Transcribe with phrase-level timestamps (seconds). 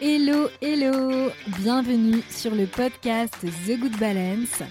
[0.00, 4.62] Hello, hello Bienvenue sur le podcast The Good Balance.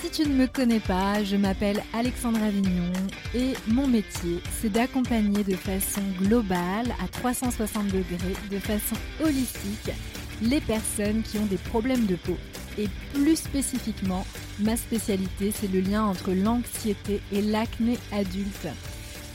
[0.00, 2.90] Si tu ne me connais pas, je m'appelle Alexandra Avignon
[3.34, 9.94] et mon métier, c'est d'accompagner de façon globale, à 360 degrés, de façon holistique,
[10.40, 12.38] les personnes qui ont des problèmes de peau.
[12.78, 14.26] Et plus spécifiquement,
[14.60, 18.68] ma spécialité, c'est le lien entre l'anxiété et l'acné adulte.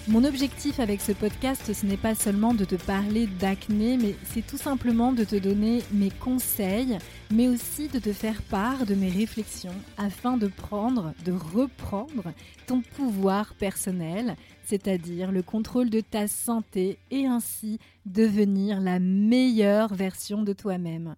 [0.07, 4.45] Mon objectif avec ce podcast, ce n'est pas seulement de te parler d'acné, mais c'est
[4.45, 6.99] tout simplement de te donner mes conseils,
[7.31, 12.33] mais aussi de te faire part de mes réflexions afin de prendre, de reprendre
[12.67, 20.43] ton pouvoir personnel, c'est-à-dire le contrôle de ta santé et ainsi devenir la meilleure version
[20.43, 21.15] de toi-même.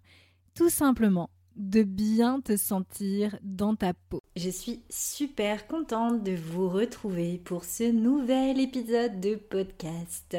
[0.54, 4.22] Tout simplement de bien te sentir dans ta peau.
[4.36, 10.36] Je suis super contente de vous retrouver pour ce nouvel épisode de podcast.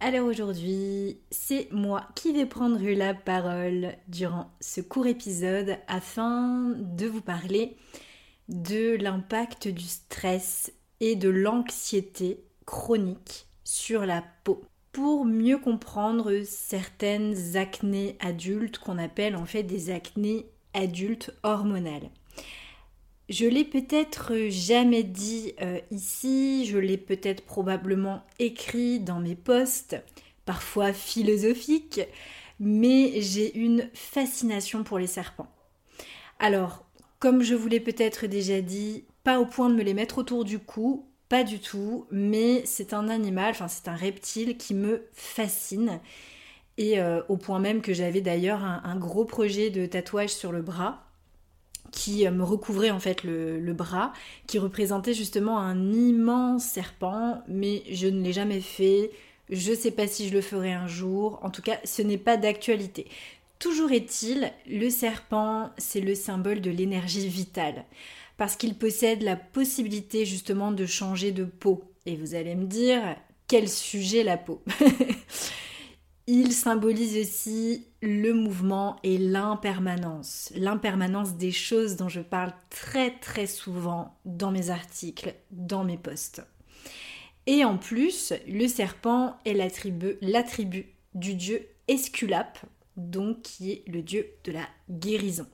[0.00, 7.06] Alors aujourd'hui, c'est moi qui vais prendre la parole durant ce court épisode afin de
[7.06, 7.76] vous parler
[8.48, 14.62] de l'impact du stress et de l'anxiété chronique sur la peau
[15.24, 22.10] mieux comprendre certaines acnées adultes qu'on appelle en fait des acnées adultes hormonales.
[23.28, 29.96] Je l'ai peut-être jamais dit euh, ici, je l'ai peut-être probablement écrit dans mes posts,
[30.44, 32.02] parfois philosophiques,
[32.60, 35.50] mais j'ai une fascination pour les serpents.
[36.38, 36.84] Alors,
[37.18, 40.44] comme je vous l'ai peut-être déjà dit, pas au point de me les mettre autour
[40.44, 45.02] du cou, pas du tout, mais c'est un animal, enfin c'est un reptile qui me
[45.12, 46.00] fascine.
[46.78, 50.62] Et euh, au point même que j'avais d'ailleurs un, gros projet de tatouage sur le
[50.62, 51.02] bras
[51.90, 54.12] qui euh, me recouvrait en fait le, bras,
[54.46, 59.10] qui représentait justement un immense serpent, mais je ne l'ai jamais fait.
[59.48, 61.38] Je sais pas si je le ferai un jour.
[61.42, 63.06] En tout cas, ce n'est pas d'actualité.
[63.58, 67.84] Toujours est-il, le serpent, c'est le symbole de l'énergie vitale
[68.36, 71.82] parce qu'il possède la possibilité justement de changer de peau.
[72.04, 73.16] Et vous allez me dire,
[73.48, 74.62] quel sujet la peau
[76.28, 80.52] Il symbolise aussi le mouvement et l'impermanence.
[80.56, 86.42] L'impermanence des choses dont je parle très très souvent dans mes articles, dans mes posts.
[87.46, 92.58] Et en plus, le serpent est l'attribut du dieu Esculape,
[92.96, 95.46] donc qui est le dieu de la guérison.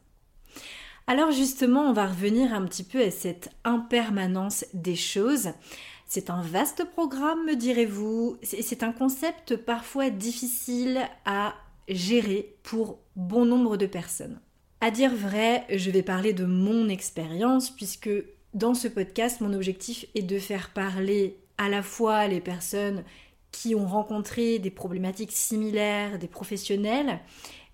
[1.12, 5.50] Alors justement, on va revenir un petit peu à cette impermanence des choses.
[6.06, 8.38] C'est un vaste programme, me direz-vous.
[8.42, 11.52] C'est un concept parfois difficile à
[11.86, 14.40] gérer pour bon nombre de personnes.
[14.80, 18.08] À dire vrai, je vais parler de mon expérience puisque
[18.54, 23.04] dans ce podcast, mon objectif est de faire parler à la fois les personnes
[23.50, 27.20] qui ont rencontré des problématiques similaires, des professionnels,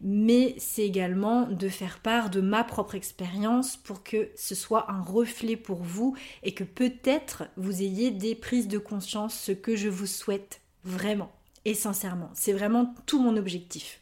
[0.00, 5.02] mais c'est également de faire part de ma propre expérience pour que ce soit un
[5.02, 9.88] reflet pour vous et que peut-être vous ayez des prises de conscience, ce que je
[9.88, 11.32] vous souhaite vraiment
[11.64, 12.30] et sincèrement.
[12.34, 14.00] C'est vraiment tout mon objectif.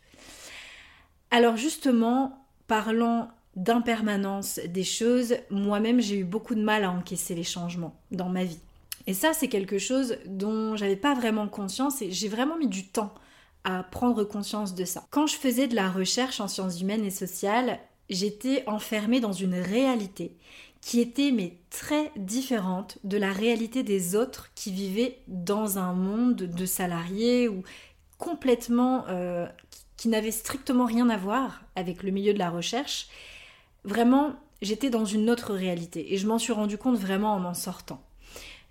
[1.30, 7.42] Alors justement, parlant d'impermanence des choses, moi-même j'ai eu beaucoup de mal à encaisser les
[7.42, 8.60] changements dans ma vie.
[9.06, 12.86] Et ça, c'est quelque chose dont j'avais pas vraiment conscience et j'ai vraiment mis du
[12.86, 13.14] temps
[13.66, 15.04] à prendre conscience de ça.
[15.10, 19.56] Quand je faisais de la recherche en sciences humaines et sociales, j'étais enfermée dans une
[19.56, 20.36] réalité
[20.80, 26.36] qui était mais très différente de la réalité des autres qui vivaient dans un monde
[26.36, 27.64] de salariés ou
[28.18, 29.46] complètement euh,
[29.96, 33.08] qui n'avait strictement rien à voir avec le milieu de la recherche.
[33.82, 37.54] Vraiment, j'étais dans une autre réalité et je m'en suis rendu compte vraiment en en
[37.54, 38.05] sortant.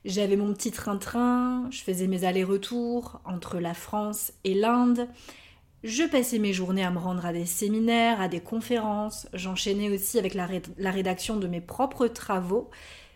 [0.05, 5.07] J'avais mon petit train-train, je faisais mes allers-retours entre la France et l'Inde.
[5.83, 9.27] Je passais mes journées à me rendre à des séminaires, à des conférences.
[9.33, 12.69] J'enchaînais aussi avec la, la, rédaction de mes propres travaux.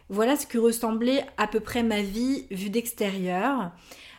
[0.10, 3.72] Voilà ce que ressemblait à peu près ma vie vue d'extérieur.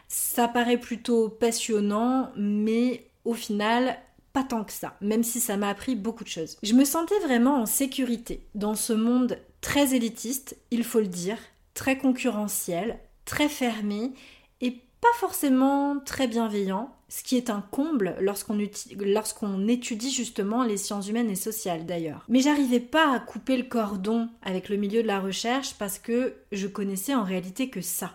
[0.07, 3.99] Ça paraît plutôt passionnant, mais au final,
[4.33, 6.57] pas tant que ça, même si ça m'a appris beaucoup de choses.
[6.63, 11.37] Je me sentais vraiment en sécurité dans ce monde très élitiste, il faut le dire,
[11.75, 14.13] très concurrentiel, très fermé
[14.61, 21.09] et pas forcément très bienveillant, ce qui est un comble lorsqu'on étudie justement les sciences
[21.09, 22.25] humaines et sociales d'ailleurs.
[22.29, 26.35] Mais j'arrivais pas à couper le cordon avec le milieu de la recherche parce que
[26.53, 28.13] je connaissais en réalité que ça.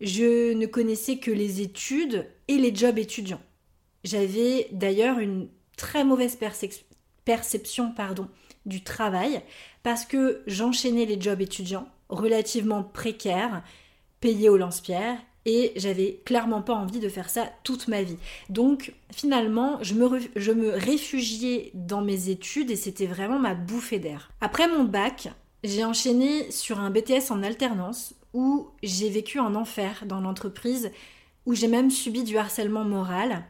[0.00, 3.42] Je ne connaissais que les études et les jobs étudiants.
[4.02, 6.36] J'avais d'ailleurs une très mauvaise
[7.24, 7.94] perception
[8.66, 9.42] du travail
[9.82, 13.62] parce que j'enchaînais les jobs étudiants relativement précaires,
[14.20, 18.16] payés au lance-pierre, et j'avais clairement pas envie de faire ça toute ma vie.
[18.48, 23.98] Donc finalement, je me, je me réfugiais dans mes études et c'était vraiment ma bouffée
[23.98, 24.30] d'air.
[24.40, 25.28] Après mon bac,
[25.64, 30.90] j'ai enchaîné sur un BTS en alternance où j'ai vécu un enfer dans l'entreprise,
[31.44, 33.44] où j'ai même subi du harcèlement moral.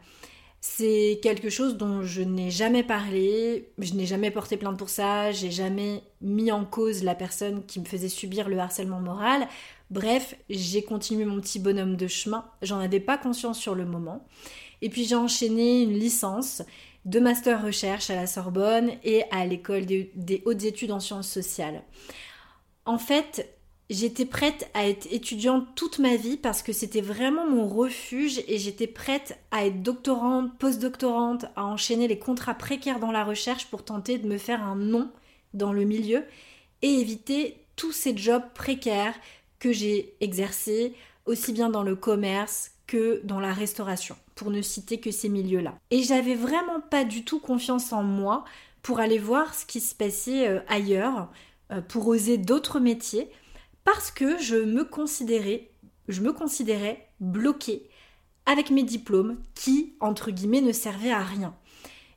[0.65, 5.33] C'est quelque chose dont je n'ai jamais parlé, je n'ai jamais porté plainte pour ça,
[5.33, 9.49] j'ai jamais mis en cause la personne qui me faisait subir le harcèlement moral.
[9.89, 14.25] Bref, j'ai continué mon petit bonhomme de chemin, j'en avais pas conscience sur le moment.
[14.81, 16.61] Et puis j'ai enchaîné une licence
[17.03, 21.83] de master recherche à la Sorbonne et à l'école des, hautes études en sciences sociales.
[22.85, 23.53] En fait,
[23.93, 28.57] j'étais prête à être étudiante toute ma vie parce que c'était vraiment mon refuge et
[28.57, 33.85] j'étais prête à être doctorante, post-doctorante, à enchaîner les contrats précaires dans la recherche pour
[33.85, 35.11] tenter de me faire un nom
[35.53, 36.23] dans le milieu
[36.81, 39.15] et éviter tous ces jobs précaires
[39.59, 40.93] que j'ai exercé
[41.25, 45.75] aussi bien dans le commerce que dans la restauration, pour ne citer que ces milieux-là.
[45.89, 48.43] Et j'avais vraiment pas du tout confiance en moi
[48.81, 51.29] pour aller voir ce qui se passait euh, ailleurs,
[51.71, 53.29] euh, pour oser d'autres métiers,
[53.83, 55.69] parce que je me considérais,
[56.07, 57.89] je me considérais bloquée
[58.45, 61.55] avec mes diplômes qui, entre guillemets, ne servaient à rien.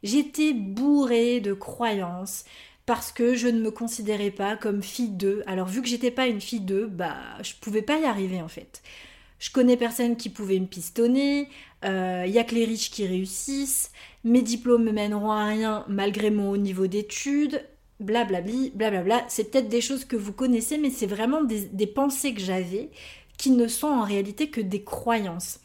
[0.02, 2.44] J'étais bourrée de croyances,
[2.86, 5.42] parce que je ne me considérais pas comme fille d'eux.
[5.46, 8.48] Alors vu que j'étais pas une fille d'eux, bah je pouvais pas y arriver en
[8.48, 8.82] fait.
[9.38, 11.48] Je connais personne qui pouvait me pistonner,
[11.82, 13.90] il euh, y a que les riches qui réussissent,
[14.24, 17.62] mes diplômes me mèneront à rien malgré mon haut niveau d'études,
[18.00, 19.25] blablabli, blablabla.
[19.28, 22.90] C'est peut-être des choses que vous connaissez, mais c'est vraiment des, des pensées que j'avais
[23.38, 25.60] qui ne sont en réalité que des croyances.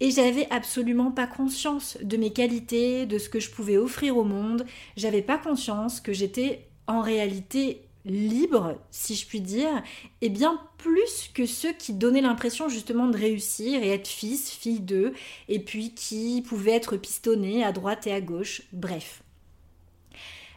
[0.00, 4.24] Et j'avais absolument pas conscience de mes qualités, de ce que je pouvais offrir au
[4.24, 4.64] monde.
[4.96, 9.82] J'avais pas conscience que j'étais en réalité libre, si je puis dire,
[10.20, 14.80] et bien plus que ceux qui donnaient l'impression justement de réussir et être fils, fille
[14.80, 15.12] d'eux,
[15.48, 19.22] et puis qui pouvaient être pistonnés à droite et à gauche, bref.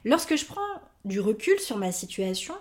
[0.05, 0.61] Lorsque je prends
[1.05, 2.55] du recul sur ma situation,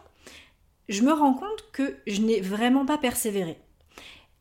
[0.89, 3.59] je me rends compte que je n'ai vraiment pas persévéré.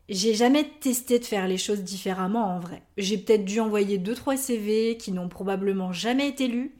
[0.09, 2.81] J'ai jamais testé de faire les choses différemment en vrai.
[2.97, 6.75] J'ai peut-être dû envoyer 2-3 CV qui n'ont probablement jamais été lus.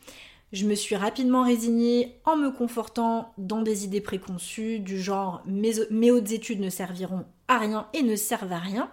[0.51, 5.73] Je me suis rapidement résignée en me confortant dans des idées préconçues du genre mes,
[5.91, 8.89] mes hautes études ne serviront à rien et ne servent à rien.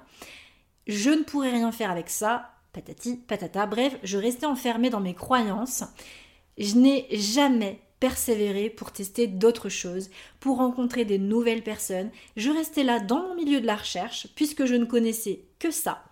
[0.86, 3.64] Je ne pourrais rien faire avec ça, patati, patata.
[3.64, 5.82] Bref, je restais enfermée dans mes croyances.
[6.58, 10.10] Je n'ai jamais persévérer pour tester d'autres choses,
[10.40, 12.10] pour rencontrer des nouvelles personnes.
[12.36, 16.04] Je restais là dans mon milieu de la recherche, puisque je ne connaissais que ça.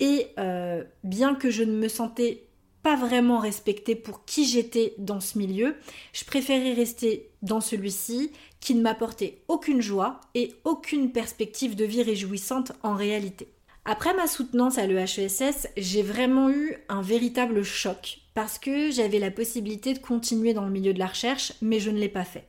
[0.00, 2.44] Et euh, bien que je ne me sentais
[2.82, 5.76] pas vraiment respectée pour qui j'étais dans ce milieu,
[6.12, 8.30] je préférais rester dans celui-ci
[8.60, 13.48] qui ne m'apportait aucune joie et aucune perspective de vie réjouissante en réalité.
[13.90, 19.30] Après ma soutenance à l'EHESS, j'ai vraiment eu un véritable choc parce que j'avais la
[19.30, 22.46] possibilité de continuer dans le milieu de la recherche, mais je ne l'ai pas fait.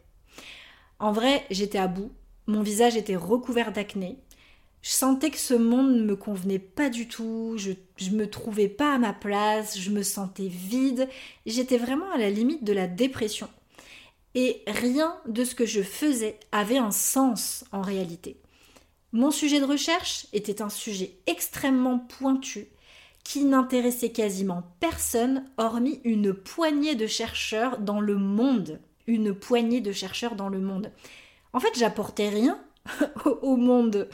[1.00, 2.12] En vrai, j'étais à bout,
[2.48, 4.18] mon visage était recouvert d'acné,
[4.82, 7.72] je sentais que ce monde ne me convenait pas du tout, je,
[8.12, 11.08] ne me trouvais pas à ma place, je me sentais vide,
[11.46, 13.48] j'étais vraiment à la limite de la dépression.
[14.36, 18.36] Et rien de ce que je faisais avait un sens en réalité.
[19.12, 22.68] Mon sujet de recherche était un sujet extrêmement pointu
[23.24, 28.80] qui n'intéressait quasiment personne hormis une poignée de chercheurs dans le monde.
[29.08, 30.92] Une poignée de chercheurs dans le monde.
[31.54, 32.60] En fait, j'apportais rien
[33.42, 34.08] au monde.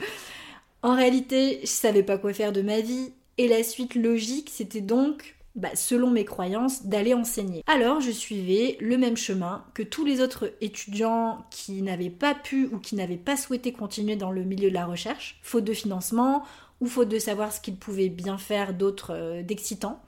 [0.82, 4.80] En réalité, je savais pas quoi faire de ma vie et la suite logique, c'était
[4.80, 7.64] donc bah, selon mes croyances, d'aller enseigner.
[7.66, 12.66] Alors je suivais le même chemin que tous les autres étudiants qui n'avaient pas pu
[12.66, 16.44] ou qui n'avaient pas souhaité continuer dans le milieu de la recherche, faute de financement
[16.80, 20.02] ou faute de savoir ce qu'ils pouvaient bien faire d'autres euh, d'excitant.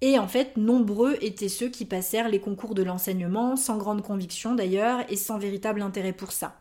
[0.00, 4.54] Et en fait, nombreux étaient ceux qui passèrent les concours de l'enseignement, sans grande conviction
[4.54, 6.56] d'ailleurs, et sans véritable intérêt pour ça.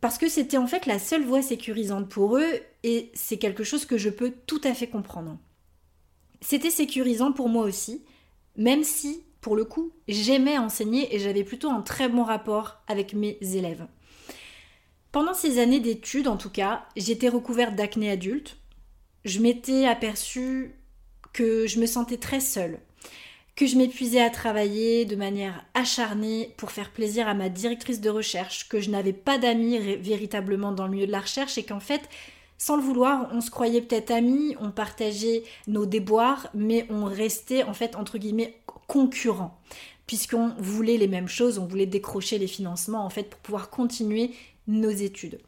[0.00, 3.86] Parce que c'était en fait la seule voie sécurisante pour eux, et c'est quelque chose
[3.86, 5.38] que je peux tout à fait comprendre.
[6.40, 8.04] C'était sécurisant pour moi aussi,
[8.56, 13.14] même si, pour le coup, j'aimais enseigner et j'avais plutôt un très bon rapport avec
[13.14, 13.86] mes élèves.
[15.12, 18.58] Pendant ces années d'études, en tout cas, j'étais recouverte d'acné adulte.
[19.24, 20.74] Je m'étais aperçue
[21.32, 22.80] que je me sentais très seule,
[23.54, 28.10] que je m'épuisais à travailler de manière acharnée pour faire plaisir à ma directrice de
[28.10, 31.80] recherche, que je n'avais pas d'amis véritablement dans le milieu de la recherche et qu'en
[31.80, 32.08] fait,
[32.58, 37.62] sans le vouloir, on se croyait peut-être amis, on partageait nos déboires, mais on restait
[37.62, 39.58] en fait entre guillemets concurrents,
[40.06, 44.30] puisqu'on voulait les mêmes choses, on voulait décrocher les financements en fait pour pouvoir continuer
[44.68, 45.38] nos études.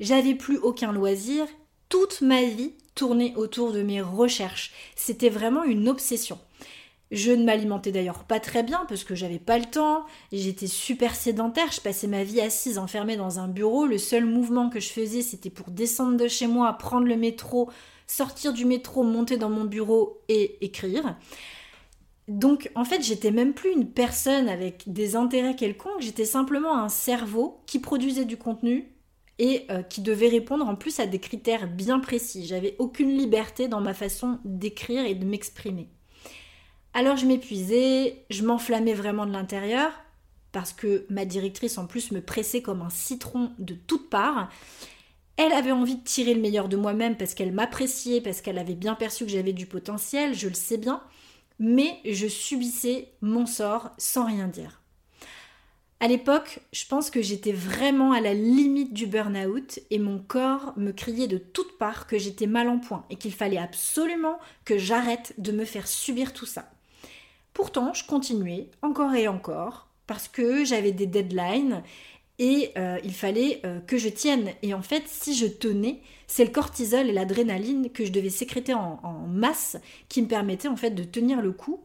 [0.00, 1.46] J'avais plus aucun loisir,
[1.88, 4.72] toute ma vie tournait autour de mes recherches.
[4.96, 6.38] C'était vraiment une obsession.
[7.14, 11.14] Je ne m'alimentais d'ailleurs pas très bien parce que j'avais pas le temps, j'étais super
[11.14, 14.88] sédentaire, je passais ma vie assise enfermée dans un bureau, le seul mouvement que je
[14.88, 17.70] faisais c'était pour descendre de chez moi, prendre le métro,
[18.08, 21.16] sortir du métro, monter dans mon bureau et écrire.
[22.26, 26.88] Donc en fait j'étais même plus une personne avec des intérêts quelconques, j'étais simplement un
[26.88, 28.90] cerveau qui produisait du contenu
[29.38, 32.44] et euh, qui devait répondre en plus à des critères bien précis.
[32.44, 35.88] J'avais aucune liberté dans ma façon d'écrire et de m'exprimer.
[36.96, 39.90] Alors je m'épuisais, je m'enflammais vraiment de l'intérieur,
[40.52, 44.48] parce que ma directrice en plus me pressait comme un citron de toutes parts.
[45.36, 48.76] Elle avait envie de tirer le meilleur de moi-même parce qu'elle m'appréciait, parce qu'elle avait
[48.76, 51.02] bien perçu que j'avais du potentiel, je le sais bien,
[51.58, 54.80] mais je subissais mon sort sans rien dire.
[55.98, 60.74] À l'époque, je pense que j'étais vraiment à la limite du burn-out et mon corps
[60.76, 64.78] me criait de toutes parts que j'étais mal en point et qu'il fallait absolument que
[64.78, 66.70] j'arrête de me faire subir tout ça.
[67.54, 71.82] Pourtant, je continuais encore et encore parce que j'avais des deadlines
[72.40, 74.50] et euh, il fallait euh, que je tienne.
[74.62, 78.74] Et en fait, si je tenais, c'est le cortisol et l'adrénaline que je devais sécréter
[78.74, 79.76] en, masse
[80.08, 81.80] qui me permettaient en fait de tenir le coup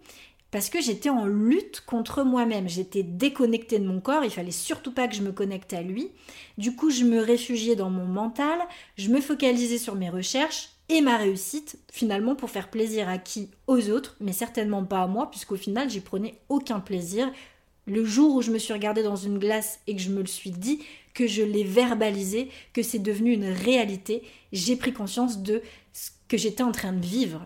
[0.52, 2.68] parce que j'étais en lutte contre moi-même.
[2.68, 6.10] J'étais déconnectée de mon corps, il fallait surtout pas que je me connecte à lui.
[6.58, 8.60] Du coup, je me réfugiais dans mon mental,
[8.98, 13.50] je me focalisais sur mes recherches et ma réussite, finalement pour faire plaisir à qui
[13.68, 17.32] Aux autres, mais certainement pas à moi, puisqu'au final, j'y prenais aucun plaisir.
[17.86, 20.28] Le jour où je me suis regardée dans une glace et que je me le
[20.28, 20.80] suis dit,
[21.14, 25.62] que je l'ai verbalisé, que c'est devenu une réalité, j'ai pris conscience de
[25.94, 27.46] ce que j'étais en train de vivre.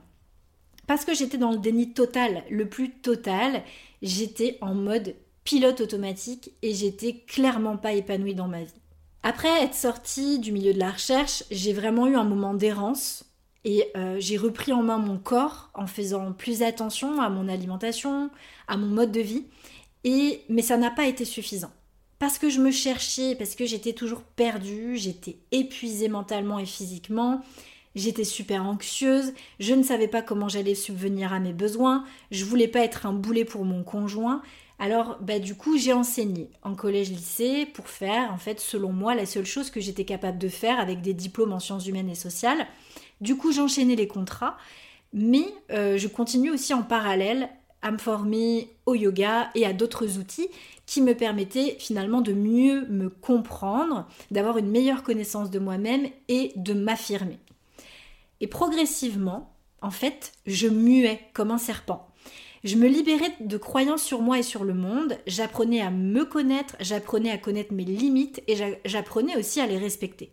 [0.87, 3.63] Parce que j'étais dans le déni total, le plus total,
[4.01, 8.73] j'étais en mode pilote automatique et j'étais clairement pas épanouie dans ma vie.
[9.21, 13.25] Après être sortie du milieu de la recherche, j'ai vraiment eu un moment d'errance
[13.65, 18.29] et euh, j'ai repris en main mon corps en faisant plus attention à mon alimentation,
[18.67, 19.45] à mon mode de vie.
[20.03, 21.71] Et, mais ça n'a pas été suffisant.
[22.19, 27.41] Parce que je me cherchais, parce que j'étais toujours perdue, j'étais épuisée mentalement et physiquement,
[27.95, 32.67] j'étais super anxieuse, je ne savais pas comment j'allais subvenir à mes besoins, je voulais
[32.67, 34.41] pas être un boulet pour mon conjoint.
[34.79, 39.25] Alors, bah, du coup, j'ai enseigné en collège-lycée pour faire, en fait, selon moi, la
[39.25, 42.67] seule chose que j'étais capable de faire avec des diplômes en sciences humaines et sociales.
[43.21, 44.57] Du coup, j'enchaînais les contrats,
[45.13, 47.49] mais euh, je continue aussi en parallèle
[47.81, 50.47] à me former au yoga et à d'autres outils
[50.85, 56.53] qui me permettaient finalement de mieux me comprendre, d'avoir une meilleure connaissance de moi-même et
[56.55, 57.39] de m'affirmer.
[58.41, 62.07] Et progressivement, en fait, je muais comme un serpent.
[62.63, 66.77] Je me libérais de croyances sur moi et sur le monde, j'apprenais à me connaître,
[66.79, 68.55] j'apprenais à connaître mes limites et
[68.85, 70.31] j'apprenais aussi à les respecter.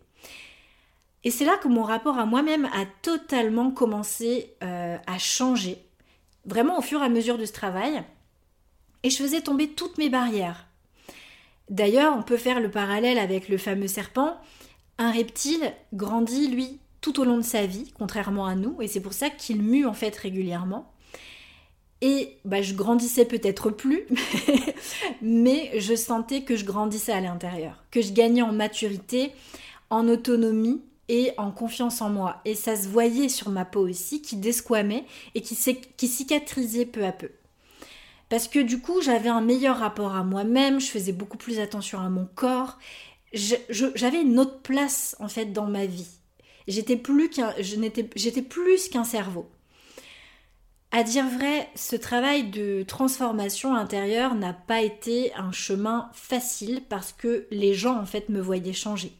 [1.23, 5.77] Et c'est là que mon rapport à moi-même a totalement commencé euh, à changer,
[6.45, 8.03] vraiment au fur et à mesure de ce travail.
[9.03, 10.67] Et je faisais tomber toutes mes barrières.
[11.69, 14.37] D'ailleurs, on peut faire le parallèle avec le fameux serpent.
[14.97, 18.99] Un reptile grandit, lui, tout au long de sa vie, contrairement à nous, et c'est
[18.99, 20.91] pour ça qu'il mue en fait régulièrement.
[22.01, 24.05] Et bah, je grandissais peut-être plus,
[25.21, 29.31] mais je sentais que je grandissais à l'intérieur, que je gagnais en maturité,
[29.91, 32.41] en autonomie et en confiance en moi.
[32.45, 35.57] Et ça se voyait sur ma peau aussi, qui desquamait et qui,
[35.97, 37.29] qui cicatrisait peu à peu.
[38.29, 41.99] Parce que du coup, j'avais un meilleur rapport à moi-même, je faisais beaucoup plus attention
[41.99, 42.79] à mon corps,
[43.33, 46.07] j'avais une autre place en fait dans ma vie.
[46.65, 49.49] J'étais plus qu'un, j'étais plus qu'un cerveau.
[50.91, 57.11] À dire vrai, ce travail de transformation intérieure n'a pas été un chemin facile parce
[57.11, 59.11] que les gens en fait me voyaient changer.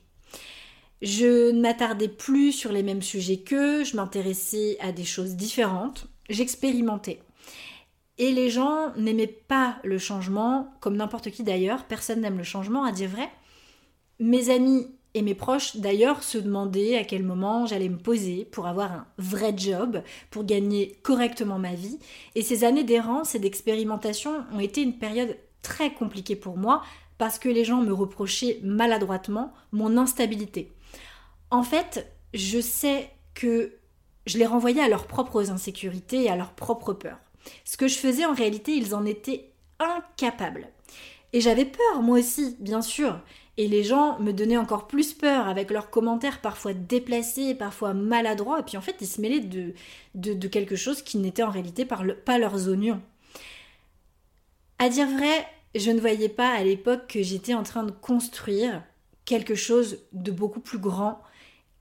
[1.02, 6.06] Je ne m'attardais plus sur les mêmes sujets qu'eux, je m'intéressais à des choses différentes,
[6.30, 7.20] j'expérimentais.
[8.20, 12.84] Et les gens n'aimaient pas le changement, comme n'importe qui d'ailleurs, personne n'aime le changement,
[12.84, 13.30] à dire vrai.
[14.20, 18.68] Mes amis et mes proches d'ailleurs se demandaient à quel moment j'allais me poser pour
[18.68, 21.98] avoir un vrai job, pour gagner correctement ma vie.
[22.36, 26.84] Et ces années d'errance et d'expérimentation ont été une période très compliquée pour moi
[27.18, 30.72] parce que les gens me reprochaient maladroitement mon instabilité.
[31.52, 33.74] En fait, je sais que
[34.26, 37.20] je les renvoyais à leurs propres insécurités et à leurs propres peurs.
[37.66, 40.70] Ce que je faisais en réalité, ils en étaient incapables.
[41.34, 43.20] Et j'avais peur, moi aussi, bien sûr.
[43.58, 48.60] Et les gens me donnaient encore plus peur avec leurs commentaires parfois déplacés, parfois maladroits.
[48.60, 49.74] Et puis en fait, ils se mêlaient de,
[50.16, 53.02] de, quelque chose qui n'était en réalité pas leurs oignons.
[54.80, 58.84] À dire vrai, je ne voyais pas à l'époque que j'étais en train de construire
[59.26, 61.22] quelque chose de beaucoup plus grand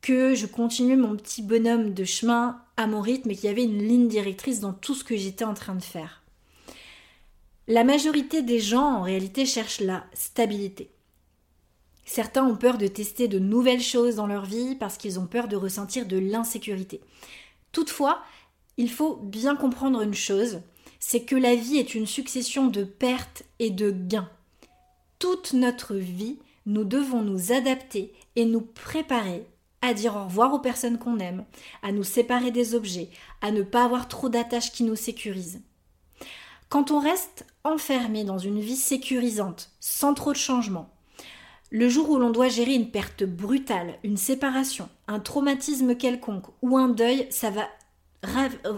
[0.03, 3.65] que je continuais mon petit bonhomme de chemin à mon rythme et qu'il y avait
[3.65, 6.23] une ligne directrice dans tout ce que j'étais en train de faire.
[7.69, 10.91] La majorité des gens, en réalité, cherchent la stabilité.
[12.05, 15.47] Certains ont peur de tester de nouvelles choses dans leur vie parce qu'ils ont peur
[15.47, 17.01] de ressentir de l'insécurité.
[17.71, 18.23] Toutefois,
[18.77, 20.61] il faut bien comprendre une chose,
[20.99, 24.29] c'est que la vie est une succession de pertes et de gains.
[25.19, 29.47] Toute notre vie, nous devons nous adapter et nous préparer
[29.83, 31.45] à dire au revoir aux personnes qu'on aime,
[31.83, 33.09] à nous séparer des objets,
[33.41, 35.63] à ne pas avoir trop d'attaches qui nous sécurisent.
[36.69, 40.91] Quand on reste enfermé dans une vie sécurisante, sans trop de changements,
[41.71, 46.77] le jour où l'on doit gérer une perte brutale, une séparation, un traumatisme quelconque ou
[46.77, 47.69] un deuil, ça va,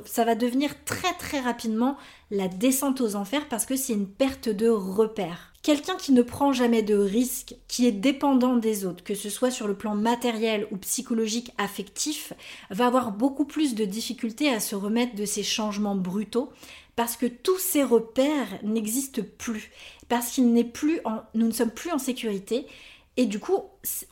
[0.05, 1.97] ça va devenir très très rapidement
[2.31, 5.52] la descente aux enfers parce que c'est une perte de repère.
[5.63, 9.53] Quelqu'un qui ne prend jamais de risques, qui est dépendant des autres, que ce soit
[9.53, 12.33] sur le plan matériel ou psychologique affectif,
[12.71, 16.53] va avoir beaucoup plus de difficultés à se remettre de ces changements brutaux
[16.97, 19.71] parce que tous ces repères n'existent plus,
[20.09, 22.67] parce qu'il n'est plus en, nous ne sommes plus en sécurité
[23.17, 23.59] et du coup,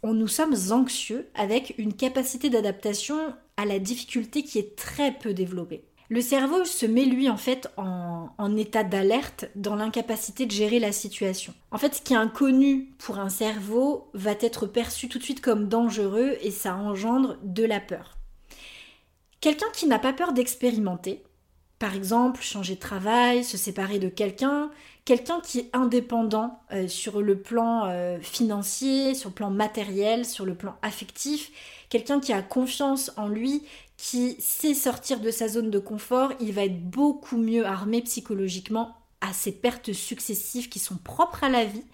[0.04, 5.82] nous sommes anxieux avec une capacité d'adaptation à la difficulté qui est très peu développée.
[6.10, 10.90] Le cerveau se met lui en fait en, état d'alerte dans l'incapacité de gérer la
[10.90, 11.54] situation.
[11.70, 15.40] En fait, ce qui est inconnu pour un cerveau va être perçu tout de suite
[15.40, 18.18] comme dangereux et ça engendre de la peur.
[19.40, 21.22] Quelqu'un qui n'a pas peur d'expérimenter,
[21.78, 24.72] par exemple changer de travail, se séparer de quelqu'un,
[25.04, 30.44] quelqu'un qui est indépendant euh, sur le plan euh, financier, sur le plan matériel, sur
[30.44, 31.52] le plan affectif,
[31.88, 33.62] quelqu'un qui a confiance en lui,
[34.00, 38.96] qui sait sortir de sa zone de confort, il va être beaucoup mieux armé psychologiquement
[39.20, 41.84] à ces pertes successives qui sont propres à la vie.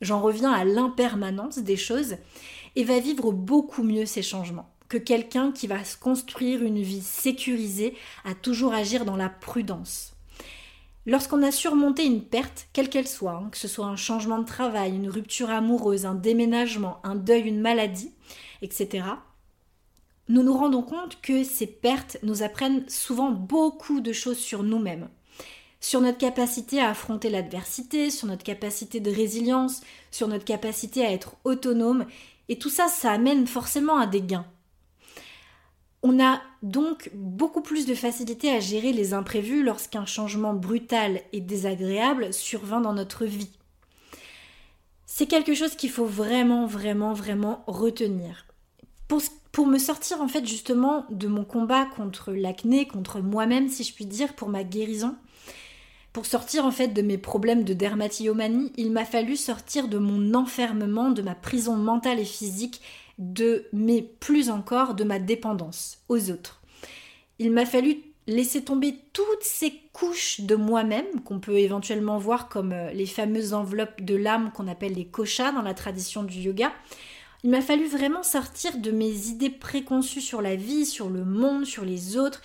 [0.00, 2.16] J'en reviens à l'impermanence des choses
[2.74, 7.96] et va vivre beaucoup mieux ces changements que quelqu'un qui va construire une vie sécurisée
[8.24, 10.12] à toujours agir dans la prudence.
[11.06, 14.46] Lorsqu'on a surmonté une perte, quelle qu'elle soit, hein, que ce soit un changement de
[14.46, 18.10] travail, une rupture amoureuse, un déménagement, un deuil, une maladie,
[18.60, 19.04] etc.,
[20.28, 25.08] nous nous rendons compte que ces pertes nous apprennent souvent beaucoup de choses sur nous-mêmes,
[25.80, 31.12] sur notre capacité à affronter l'adversité, sur notre capacité de résilience, sur notre capacité à
[31.12, 32.06] être autonome,
[32.48, 34.46] et tout ça, ça amène forcément à des gains.
[36.02, 41.40] On a donc beaucoup plus de facilité à gérer les imprévus lorsqu'un changement brutal et
[41.40, 43.50] désagréable survint dans notre vie.
[45.06, 48.46] C'est quelque chose qu'il faut vraiment, vraiment, vraiment retenir.
[49.52, 53.94] Pour, me sortir en fait justement de mon combat contre l'acné, contre moi-même si je
[53.94, 55.14] puis dire, pour ma guérison,
[56.12, 60.34] pour sortir en fait de mes problèmes de dermatillomanie, il m'a fallu sortir de mon
[60.34, 62.80] enfermement, de ma prison mentale et physique,
[63.18, 66.60] de mais plus encore de ma dépendance aux autres.
[67.38, 72.72] Il m'a fallu laisser tomber toutes ces couches de moi-même qu'on peut éventuellement voir comme
[72.72, 76.72] euh, les fameuses enveloppes de l'âme qu'on appelle les koshas dans la tradition du yoga
[77.44, 81.66] il m'a fallu vraiment sortir de mes idées préconçues sur la vie, sur le monde,
[81.66, 82.40] sur les autres.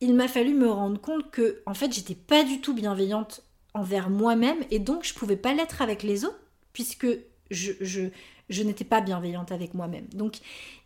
[0.00, 4.10] Il m'a fallu me rendre compte que, en fait, j'étais pas du tout bienveillante envers
[4.10, 6.40] moi-même et donc je pouvais pas l'être avec les autres
[6.72, 7.06] puisque
[7.52, 8.08] je, je,
[8.48, 10.06] je n'étais pas bienveillante avec moi-même.
[10.14, 10.38] Donc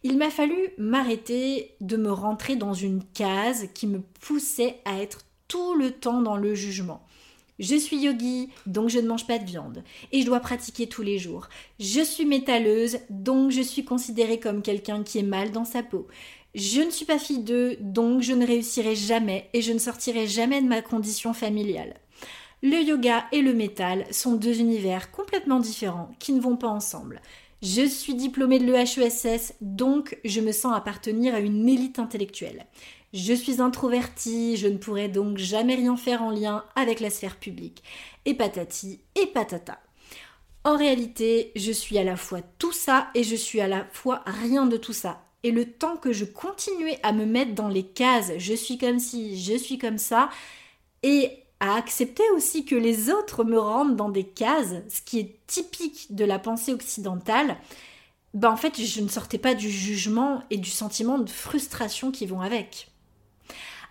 [0.03, 5.21] il m'a fallu m'arrêter de me rentrer dans une case qui me poussait à être
[5.49, 7.03] tout le temps dans le jugement.
[7.61, 11.03] Je suis yogi, donc je ne mange pas de viande, et je dois pratiquer tous
[11.03, 11.49] les jours.
[11.79, 16.09] Je suis métalleuse, donc je suis considérée comme quelqu'un qui est mal dans sa peau.
[16.57, 20.27] Je ne suis pas fille d'eux, donc je ne réussirai jamais et je ne sortirai
[20.27, 21.95] jamais de ma condition familiale.
[22.63, 27.21] Le yoga et le métal sont deux univers complètement différents qui ne vont pas ensemble.
[27.63, 32.67] Je suis diplômée de l'EHESS, donc je me sens appartenir à une élite intellectuelle.
[33.15, 37.37] Je suis introvertie, je ne pourrai donc jamais rien faire en lien avec la sphère
[37.37, 37.85] publique.
[38.25, 39.79] Et patati et patata.
[40.65, 44.25] En réalité, je suis à la fois tout ça et je suis à la fois
[44.27, 45.23] rien de tout ça.
[45.45, 48.99] Et le temps que je continuais à me mettre dans les cases, je suis comme
[48.99, 50.29] ci, je suis comme ça,
[51.05, 55.39] et à accepter aussi que les autres me rendent dans des cases, ce qui est
[55.47, 57.59] typique de la pensée occidentale,
[58.33, 62.27] ben en fait, je ne sortais pas du jugement et du sentiment de frustration qui
[62.27, 62.89] vont avec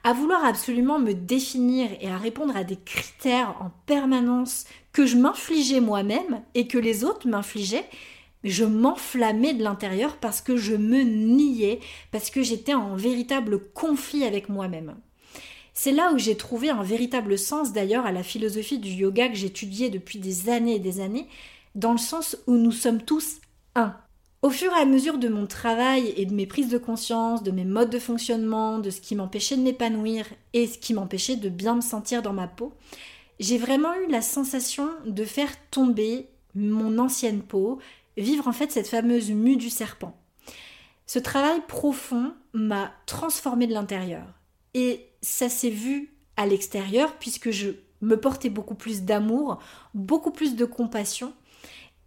[0.04, 5.18] à vouloir absolument me définir et à répondre à des critères en permanence que je
[5.18, 7.90] m'infligeais moi-même et que les autres m'infligeaient,
[8.44, 11.80] je m'enflammais de l'intérieur parce que je me niais,
[12.12, 14.96] parce que j'étais en véritable conflit avec moi-même.
[15.74, 19.36] C'est là où j'ai trouvé un véritable sens d'ailleurs à la philosophie du yoga que
[19.36, 21.28] j'étudiais depuis des années et des années,
[21.74, 23.38] dans le sens où nous sommes tous
[23.76, 23.96] un.
[24.44, 27.52] Au fur et à mesure de mon travail et de mes prises de conscience, de
[27.52, 31.48] mes modes de fonctionnement, de ce qui m'empêchait de m'épanouir et ce qui m'empêchait de
[31.48, 32.74] bien me sentir dans ma peau,
[33.40, 37.80] j'ai vraiment eu la sensation de faire tomber mon ancienne peau,
[38.18, 40.14] vivre en fait cette fameuse mue du serpent.
[41.08, 44.26] Ce travail profond m'a transformé de l'intérieur.
[44.74, 47.70] Et ça s'est vu à l'extérieur puisque je
[48.02, 49.60] me portais beaucoup plus d'amour,
[49.94, 51.32] beaucoup plus de compassion.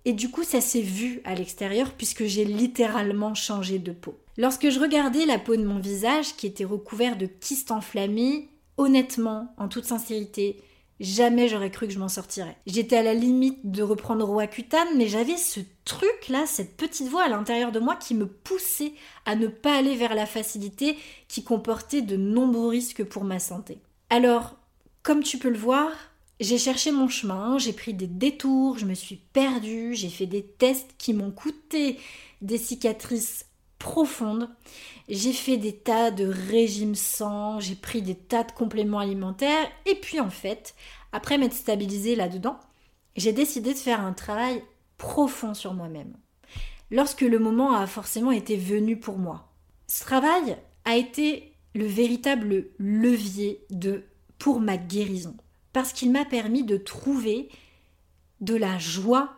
[0.06, 4.18] Et du coup, ça s'est vu à l'extérieur puisque j'ai littéralement changé de peau.
[4.38, 9.52] Lorsque je regardais la peau de mon visage qui était recouvert de kystes enflammés, honnêtement,
[9.58, 10.62] en toute sincérité,
[10.98, 12.56] Jamais j'aurais cru que je m'en sortirais.
[12.66, 17.24] J'étais à la limite de reprendre Roacutan, mais j'avais ce truc là, cette petite voix
[17.24, 18.94] à l'intérieur de moi qui me poussait
[19.26, 20.96] à ne pas aller vers la facilité
[21.28, 23.78] qui comportait de nombreux risques pour ma santé.
[24.08, 24.56] Alors,
[25.02, 25.90] comme tu peux le voir,
[26.38, 30.42] j'ai cherché mon chemin, j'ai pris des détours, je me suis perdue, j'ai fait des
[30.42, 31.98] tests qui m'ont coûté
[32.42, 33.46] des cicatrices
[33.78, 34.50] profondes.
[35.08, 39.94] J'ai fait des tas de régimes sans, j'ai pris des tas de compléments alimentaires et
[39.94, 40.74] puis en fait,
[41.12, 42.58] après m'être stabilisée là-dedans,
[43.16, 44.62] j'ai décidé de faire un travail
[44.98, 46.16] profond sur moi-même.
[46.90, 49.52] Lorsque le moment a forcément été venu pour moi.
[49.86, 54.04] Ce travail a été le véritable levier de
[54.38, 55.36] pour ma guérison
[55.76, 57.50] parce qu'il m'a permis de trouver
[58.40, 59.34] de la joie,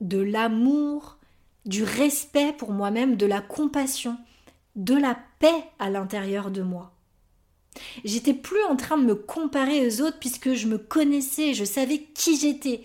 [0.00, 1.18] de l'amour,
[1.66, 4.18] du respect pour moi-même, de la compassion,
[4.74, 6.90] de la paix à l'intérieur de moi.
[8.04, 12.02] J'étais plus en train de me comparer aux autres puisque je me connaissais, je savais
[12.12, 12.82] qui j'étais.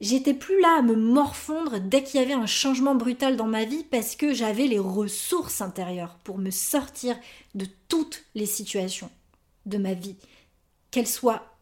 [0.00, 3.64] J'étais plus là à me morfondre dès qu'il y avait un changement brutal dans ma
[3.64, 7.16] vie parce que j'avais les ressources intérieures pour me sortir
[7.54, 9.10] de toutes les situations
[9.66, 10.16] de ma vie.
[10.90, 11.53] Qu'elles soient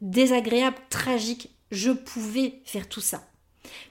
[0.00, 3.22] désagréables, tragiques, je pouvais faire tout ça.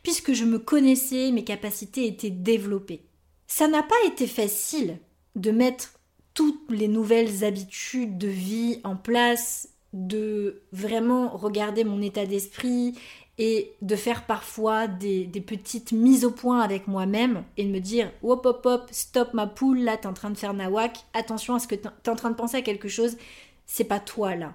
[0.03, 3.05] Puisque je me connaissais, mes capacités étaient développées.
[3.47, 4.97] Ça n'a pas été facile
[5.35, 5.93] de mettre
[6.33, 12.95] toutes les nouvelles habitudes de vie en place, de vraiment regarder mon état d'esprit
[13.37, 18.11] et de faire parfois des, petites mises au point avec moi-même et de me dire
[18.23, 21.59] hop hop hop, stop ma poule, là t'es en train de faire nawak, attention à
[21.59, 23.17] ce que t'es en train de penser à quelque chose,
[23.65, 24.53] c'est pas toi là.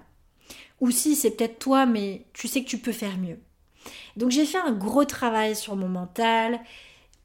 [0.79, 3.39] Ou si c'est peut-être toi, mais tu sais que tu peux faire mieux.
[4.15, 6.59] Donc j'ai fait un gros travail sur mon mental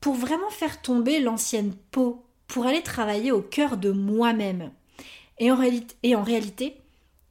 [0.01, 4.71] pour vraiment faire tomber l'ancienne peau pour aller travailler au cœur de moi-même.
[5.39, 5.57] Et en
[6.23, 6.77] réalité,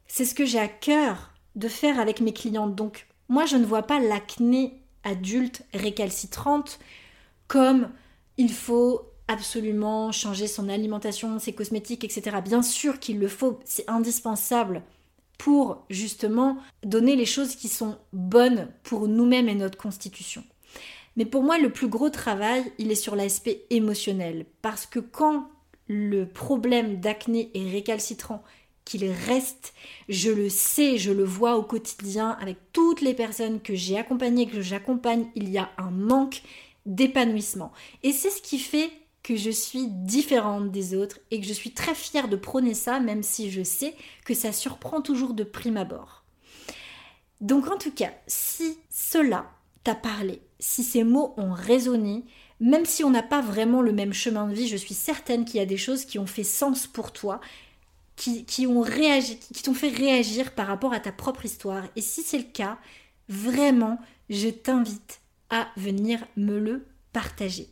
[0.07, 2.75] c'est ce que j'ai à cœur de faire avec mes clientes.
[2.75, 6.79] Donc, moi, je ne vois pas l'acné adulte récalcitrante
[7.47, 7.89] comme
[8.37, 12.37] il faut absolument changer son alimentation, ses cosmétiques, etc.
[12.43, 14.81] Bien sûr qu'il le faut, c'est indispensable
[15.41, 20.43] pour justement donner les choses qui sont bonnes pour nous-mêmes et notre constitution.
[21.15, 24.45] Mais pour moi, le plus gros travail, il est sur l'aspect émotionnel.
[24.61, 25.49] Parce que quand
[25.87, 28.43] le problème d'acné est récalcitrant,
[28.85, 29.73] qu'il reste,
[30.09, 34.45] je le sais, je le vois au quotidien avec toutes les personnes que j'ai accompagnées,
[34.45, 36.43] que j'accompagne, il y a un manque
[36.85, 37.71] d'épanouissement.
[38.03, 38.91] Et c'est ce qui fait
[39.23, 42.99] que je suis différente des autres et que je suis très fière de prôner ça,
[42.99, 46.23] même si je sais que ça surprend toujours de prime abord.
[47.39, 49.51] Donc en tout cas, si cela
[49.83, 52.23] t'a parlé, si ces mots ont résonné,
[52.59, 55.57] même si on n'a pas vraiment le même chemin de vie, je suis certaine qu'il
[55.57, 57.41] y a des choses qui ont fait sens pour toi,
[58.15, 61.83] qui, ont réagi, qui t'ont fait réagir par rapport à ta propre histoire.
[61.95, 62.77] Et si c'est le cas,
[63.27, 67.67] vraiment, je t'invite à venir me le partager.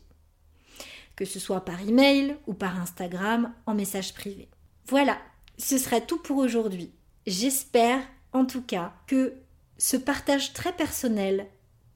[1.20, 4.48] Que ce soit par email ou par Instagram en message privé.
[4.88, 5.18] Voilà,
[5.58, 6.94] ce sera tout pour aujourd'hui.
[7.28, 8.00] J'espère
[8.32, 9.34] en tout cas que
[9.78, 11.48] ce partage très personnel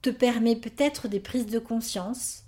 [0.02, 2.44] te permet peut-être des prises de conscience.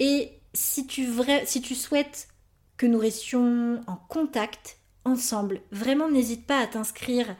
[0.00, 1.06] Et si tu,
[1.44, 2.26] si tu souhaites
[2.76, 7.36] que nous restions en contact ensemble, vraiment n'hésite pas à t'inscrire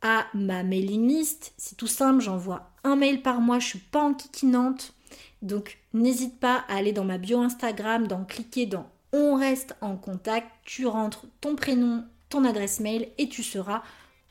[0.00, 1.54] à ma mailing list.
[1.56, 4.94] C'est tout simple, j'envoie un mail par mois, je suis pas enquiquinante.
[5.42, 9.96] Donc n'hésite pas à aller dans ma bio Instagram, d'en cliquer dans On reste en
[9.96, 13.82] contact, tu rentres ton prénom, ton adresse mail et tu seras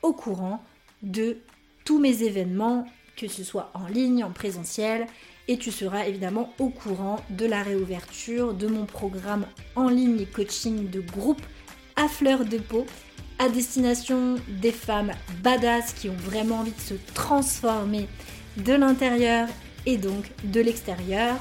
[0.01, 0.63] au courant
[1.01, 1.37] de
[1.85, 5.07] tous mes événements que ce soit en ligne, en présentiel,
[5.47, 10.25] et tu seras évidemment au courant de la réouverture de mon programme en ligne et
[10.25, 11.41] coaching de groupe
[11.95, 12.85] à fleur de peau
[13.39, 15.11] à destination des femmes
[15.43, 18.07] badass qui ont vraiment envie de se transformer
[18.57, 19.47] de l'intérieur
[19.85, 21.35] et donc de l'extérieur.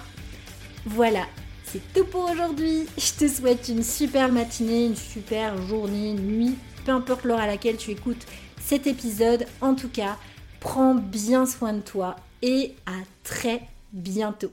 [0.86, 1.26] Voilà,
[1.64, 2.86] c'est tout pour aujourd'hui.
[2.98, 7.76] Je te souhaite une super matinée, une super journée, nuit, peu importe l'heure à laquelle
[7.76, 8.26] tu écoutes
[8.60, 9.46] cet épisode.
[9.60, 10.16] En tout cas,
[10.62, 12.92] Prends bien soin de toi et à
[13.24, 14.52] très bientôt.